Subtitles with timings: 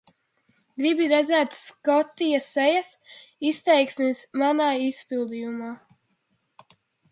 [0.83, 2.89] Gribi redzēt Skotija sejas
[3.51, 4.11] izteiksmi
[4.45, 5.71] manā izpildījumā?